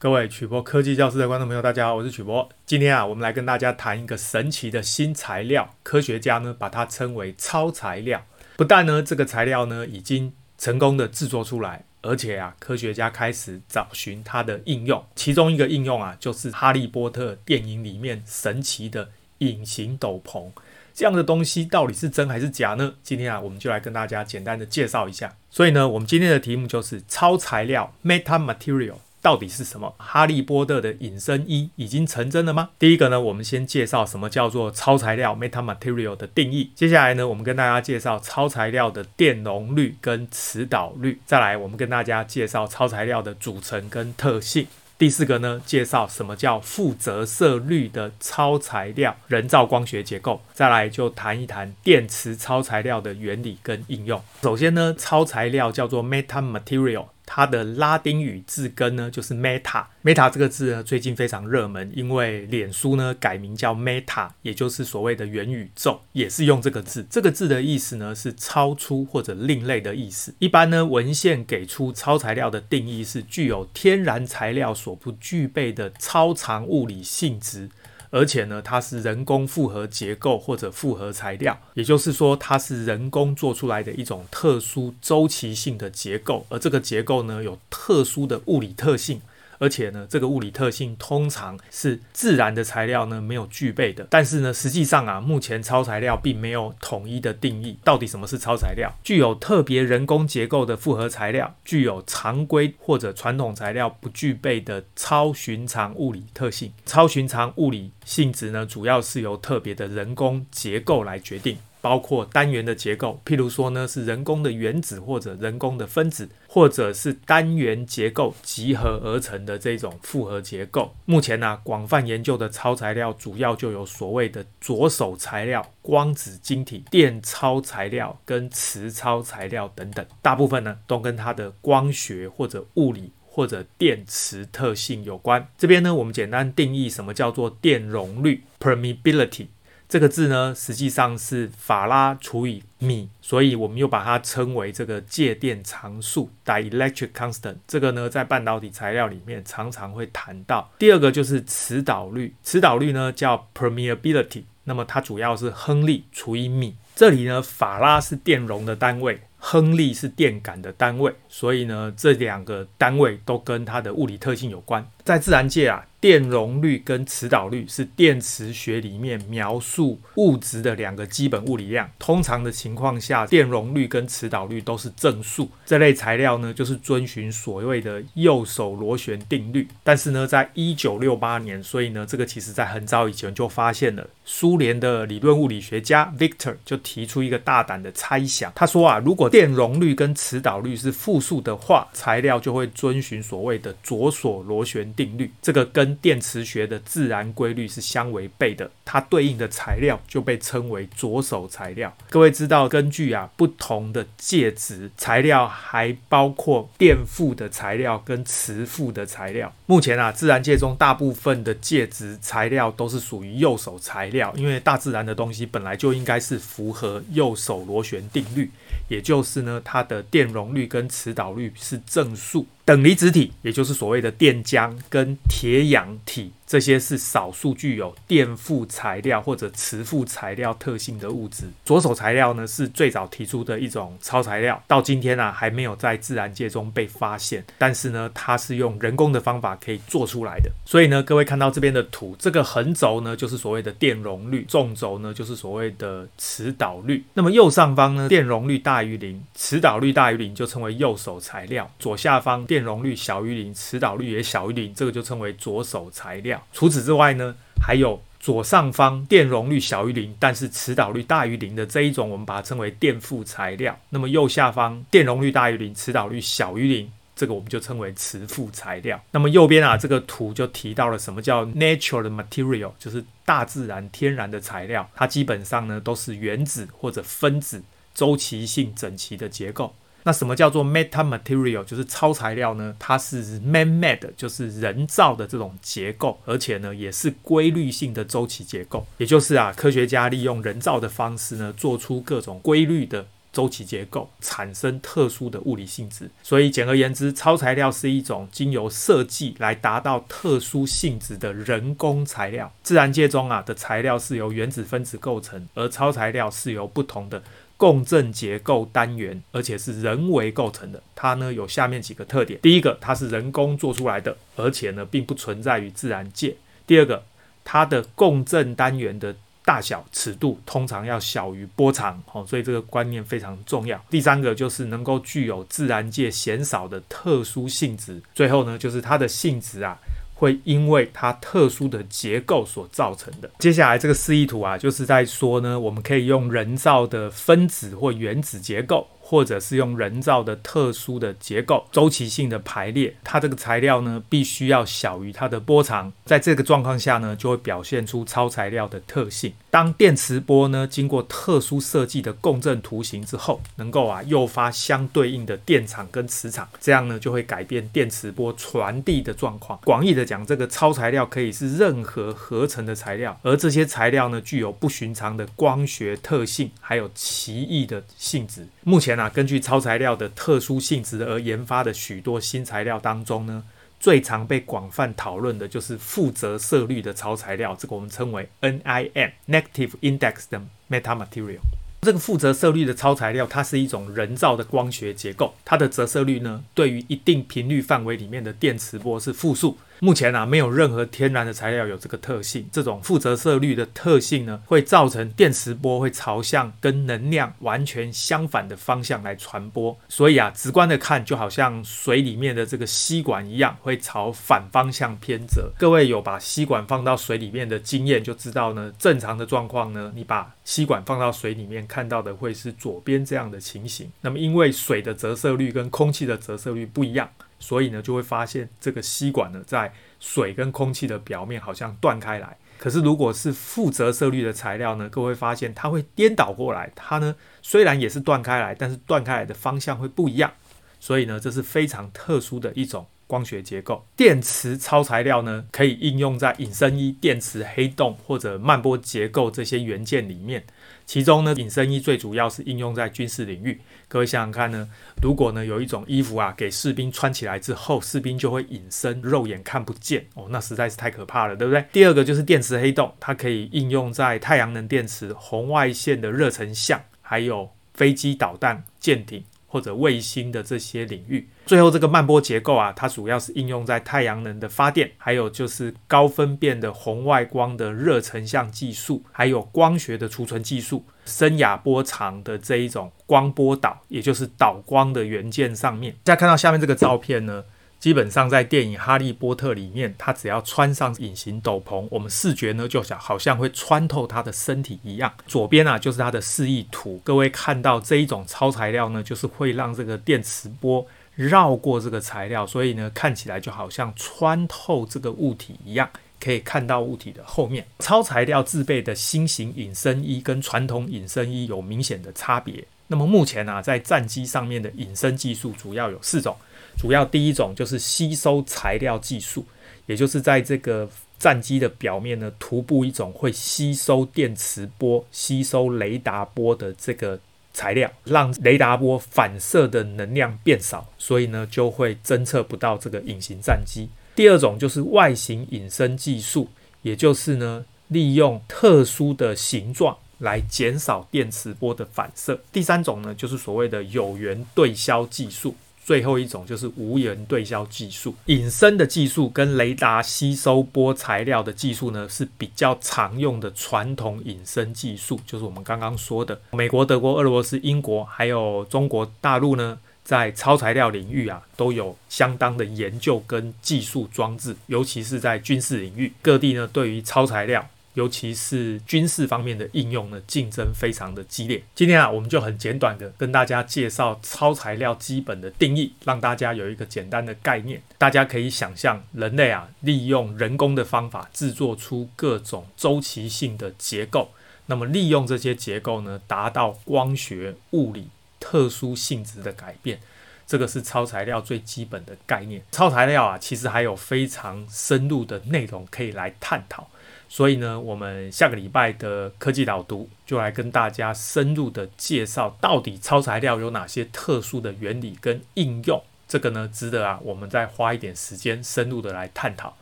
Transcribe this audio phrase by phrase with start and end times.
[0.00, 2.48] 各位曲博科技教室的观众朋友，大家好，我是曲博。
[2.64, 8.24] 今天啊，我们来跟大家谈一个神奇的新材料，科学家呢把它称为超材料。
[8.56, 15.04] 不但呢这个材料呢已经成功的制作出来，而且啊科学家开始找寻它的应用。
[15.16, 19.08] 其中一个应用啊就是《哈利波特》电影里面神奇的
[19.38, 20.48] 隐形斗篷。
[20.94, 22.94] 这样的东西到底是真还是假呢？
[23.02, 25.34] 今天啊我们就来跟大家简单的介绍一下。
[25.50, 28.94] 所以呢，我们今天的题目就是超材料 （Meta Material）。
[29.20, 29.94] 到底是什么？
[29.98, 32.70] 哈利波特的隐身衣已经成真了吗？
[32.78, 36.70] 第一个呢，我们先介绍什么叫做超材料 （metamaterial） 的定义。
[36.74, 41.20] 接下来呢，我们跟大家介绍超材料的电容率跟磁导率。
[41.26, 44.66] 再来，我们跟大家介绍超材料的组成跟特性。
[44.96, 50.40] 第四个呢，介绍什么叫负折射率的超材料人造光学结构。
[50.52, 54.20] 再来就谈一谈电磁超材料的原理跟应用。
[54.42, 57.06] 首先呢，超材料叫做 metamaterial。
[57.30, 59.84] 它的拉丁语字根呢，就是 meta。
[60.02, 67.06] meta 这个字呢，最近非常热门，因为脸书呢改名叫 Meta，也就是所谓的元宇宙，也是用这个字。
[67.10, 70.34] 这个字的意思呢，是超出或者另类的意思。
[70.38, 77.68] 一般呢，文献给出超材料的定义是具有天然材料所不具备的超长物理性质。
[78.10, 89.20] 而且呢，它是人工复合结构或者复合材料，也就是说，它是人工做出来的一种特殊周期性的结构，而这个结构呢，有特殊的物理特性。
[89.58, 94.06] 而且呢，这个物理特性通常是自然的材料呢没有具备的。
[94.08, 98.92] 但是呢，实际上啊，目前超材料并没有统一的定义，到底什么是超材料？
[99.02, 106.72] 具有特别人工结构的复合材料，具有常规或者传统材料不具备的超寻常物理特性。
[106.86, 111.56] 超寻常物理性质呢，主要是由特别的人工结构来决定。
[111.80, 120.94] 包括单元的结构，譬如说呢，是人工的原子或者人工的分子，或者是单元结构集合而成的这种复合结构。
[121.04, 130.04] 目前呢、啊，广泛研究的超材料主要就有所谓的左手材料、光子晶体、电超材料跟磁超材料等等。
[130.20, 135.48] 大部分呢，都跟它的光学或者物理或者电磁特性有关。
[135.56, 139.46] 这边呢，我们简单定义什么叫做电容率 （permeability）。
[139.88, 147.56] 这个字呢，实际上是法拉除以米，所以我们又把它称为这个介电常数 （dielectric constant）。
[147.66, 150.70] 这个呢，在半导体材料里面常常会谈到。
[150.78, 156.76] 第二个就是磁导率，磁导率呢叫 permeability，那么它主要是亨利除以米。
[156.94, 164.86] 这里呢，法拉是电容的单位，亨利是电感的单位，所以呢，这两个单位都跟它的物理特性有关。
[165.08, 165.86] 在自然界啊。
[166.00, 171.90] 电容率跟磁导率是电磁学里面描述物质的两个基本物理量。
[171.98, 175.50] 通常的情况下，电容率跟磁导率都是正数。
[175.66, 179.66] 这类材料呢，就是遵循所谓的右手螺旋定律。
[179.82, 184.08] 但是呢，在一九六八年，所以呢，这个其实在很早以前就发现了。
[184.24, 195.30] 苏联的理论物理学家 Victor 就提出一个大胆的猜想，他说啊，如果电容率跟磁导率是负数的话，材料就会遵循所谓的左手螺旋定律。
[195.40, 201.96] 这个跟电磁学的自然规律是相违背的，它对应的材料就被称为左手材料。
[202.10, 209.54] 各位知道，根据啊不同的介质，材料还包括电负的材料跟磁负的材料。
[209.70, 218.50] 目前啊，自然界中大部分的介质材料都是属于右手材料，因为大自然的东西本来就应该是符合右手螺旋定律。
[218.88, 222.46] 也就是呢，它的电容率跟磁导率是正数。
[222.64, 226.32] 等离子体，也就是所谓的电浆跟铁氧体。
[226.48, 231.44] 这些是少数具有电负材料或者磁负材料特性的物质。
[231.62, 237.44] 左手材料呢，是最早提出的一种超材料，到今天啊还没有在自然界中被发现。
[237.58, 240.50] 但是呢，它是用人工的方法可以做出来的。
[240.64, 247.04] 所以呢，各位看到这边的图，这个横轴呢就是所谓的电容率，纵轴呢就是所谓的磁导率。
[247.12, 251.70] 那么右上方呢，电容率大于零，磁导率大于零，就称为右手材料。
[251.78, 256.37] 左下方电容率小于零，磁导率也小于零，这个就称为左手材料。
[256.52, 263.78] 除此之外呢，还有左上方电容率小于零，但是磁导率大于零的这一种，我们把它称为电负材料。
[263.90, 269.00] 那么右下方电容率大于零，磁导率小于零，这个我们就称为磁负材料。
[269.10, 277.62] 那么右边啊，这个图就提到了什么叫 natural material，就是大自然天然的材料，它基本上呢都是原子或者分子
[277.94, 279.74] 周期性整齐的结构。
[280.08, 282.74] 那什么叫做 metamaterial，就是超材料呢？
[282.78, 288.86] 它是 man-made，就是人造的这种结构，而且呢也是规律性的周期结构。
[288.96, 296.10] 也就是啊，科学家利用人造的方式呢，做出各种规律的周期结构，产生特殊的物理性质。
[296.22, 302.52] 所以简而言之，超材料是一种经由设计来达到特殊性质的人工材料。
[302.62, 307.22] 自然界中啊的材料是由原子分子构成，而超材料是由不同的
[307.56, 310.82] 共振结构单元，而且是人为构成的。
[310.94, 316.32] 它呢有下面几个特点：第一个，它是人工做出来的，而且呢并不存在于自然界；
[316.66, 317.04] 第二个，
[317.44, 319.14] 它的共振单元的
[319.48, 323.82] 大小尺度通常要小于波长，哦，所以这个观念非常重要。
[323.88, 327.98] 第三个就是能够具有自然界鲜少的特殊性质。
[328.14, 329.78] 最后呢，就是它的性质啊，
[330.12, 333.30] 会因为它特殊的结构所造成的。
[333.38, 338.86] 接下来这个示意图啊，就是在说呢，我们可以用人造的分子或原子结构。
[339.10, 349.32] 或者是用人造的特殊的结构，周期性的排列，它这个材料呢，必须要小于它的波长，在这个状况下呢，就会表现出超材料的特性。
[349.50, 359.58] 当电磁波呢，经过特殊设计的共振图形之后，能够啊诱发相对应的电场跟磁场，这样呢就会改变电磁波传递的状况。
[359.64, 368.46] 广义的讲，这个超材料可以是任何合成的材料，而这些材料呢，具有不寻常的光学特性，还有奇异的性质。
[368.64, 373.44] 目前啊，根据超材料的特殊性质而研发的许多新材料当中呢，
[373.78, 381.40] 最常被广泛讨论的就是负折射率的超材料，这个我们称为 NIM（Negative Index） 的 metamaterial。
[381.82, 389.56] 这个负折射率的超材料，它是一种人造的光学结构，它的折射率呢，对于一定频率范围里面的电磁波是负数。
[389.80, 392.48] 目前啊，没有任何天然的材料有这个特性。
[392.52, 399.76] 这种负折射率的特性呢，会造成电磁波会朝向跟能量完全相反的方向来传播。
[399.88, 405.52] 所以啊，直观的看，就好像水里面的这个吸管一样，会朝反方向偏折。
[405.58, 413.90] 各位有把吸管放到水里面的经验，就知道呢，正常的状况呢，你把吸管放到水里面，看到的会是左边这样的情形。
[414.00, 417.08] 那么，因为水的折射率跟空气的折射率不一样。
[417.38, 422.36] 所以呢，就会发现这个吸管呢，在水跟空气的表面好像断开来。
[422.58, 426.70] 可是如果是负折射率的材料呢，各位发现它会颠倒过来。
[426.74, 430.32] 它呢，虽然也是断开来，但是断开来的方向会不一样。
[430.80, 433.86] 所以呢，这是非常特殊的一种光学结构。
[433.96, 440.44] 电磁超材料呢，可以应用在隐身衣、电磁黑洞或者慢波结构这些元件里面。
[440.88, 443.60] 其中呢，隐身衣最主要是应用在军事领域。
[443.88, 444.66] 各位想想看呢，
[445.02, 451.62] 如果呢有一种衣服啊，给士兵穿起来之后，士兵就会隐身，肉眼看不见哦，那实在是太可怕了，对不对？
[451.70, 459.22] 第二个就是电磁黑洞，它可以应用在太阳能电池、红外线的热成像，还有飞机、导弹、舰艇。
[459.50, 475.96] 或者卫星的这些领域，最后这个慢波结构啊，它主要是应用在太阳能的发电，还有就是高分辨的红外光的热成像技术，还有光学的储存技术，深亚波长的这一种光波导，也就是导光的元件上面。
[476.04, 477.42] 大家看到下面这个照片呢？
[477.78, 485.12] 基本上在电影《哈利波特》里面，他只要穿上隐形斗篷，我们视觉呢就想好像会穿透他的身体一样。
[485.28, 490.84] 左边啊就是它的示意图，各位看到这一种超材料呢，就是会让这个电磁波
[491.14, 495.88] 绕过这个材料，所以呢看起来就好像穿透这个物体一样，
[496.18, 497.64] 可以看到物体的后面。
[497.78, 502.64] 超材料制备的新型隐身衣跟传统隐身衣有明显的差别。
[502.88, 506.36] 那么目前啊，在战机上面的隐身技术主要有四种。
[506.76, 509.44] 主要第一种就是吸收材料技术，
[509.86, 510.88] 也就是在这个
[511.18, 517.18] 战机的表面呢，涂布一种会吸收电磁波、吸收雷达波的这个
[517.52, 523.88] 材料，让雷达波反射的能量变少，所以呢就会侦测不到这个隐形战机。
[524.14, 526.48] 第二种就是外形隐身技术，
[526.82, 532.40] 也就是呢利用特殊的形状来减少电磁波的反射。
[532.52, 535.54] 第三种呢就是所谓的有源对消技术。
[535.84, 557.66] 最后一种就是无源对消技术，隐身的技术跟雷达吸收波材料的技术呢，是比较常用的传统隐身技术，就是我们刚刚说的美国、德国、俄罗斯、英国还有中国大陆呢，在超材料领域啊，都有相当的研究跟技术装置，尤其是在军事领域，各地呢对于超材料。
[557.98, 561.60] 尤其是军事方面的应用呢，竞争非常的激烈。
[561.74, 567.82] 今天啊，我们就很简短的跟大家介绍超材料基本的定义，让大家有一个简单的概念。
[567.98, 574.30] 大家可以想象，人类啊，利用人工的方法制作出各种周期性的结构，
[574.66, 578.06] 那么利用这些结构呢，达到光学、物理
[578.38, 579.98] 特殊性质的改变。
[580.46, 582.62] 这个是超材料最基本的概念。
[582.70, 586.88] 超材料啊，其实还有非常深入的内容可以来探讨。
[587.28, 596.02] 所以呢，我们下个礼拜的科技导读就来跟大家深入的介绍，到底超材料有哪些特殊的原理跟应用。
[596.26, 599.76] 这个呢，值得啊，我们再花一点时间深入的来探讨。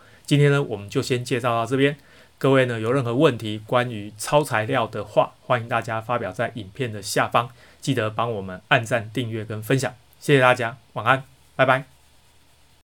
[0.24, 1.96] 今天呢，我们就先介绍到这边。
[2.38, 7.48] 各位呢，有任何问题关于超材料的话，欢迎大家发表在影片的下方。
[7.80, 11.22] 记得帮我们按赞、订阅跟分享，谢谢大家，晚安，
[11.54, 11.95] 拜拜。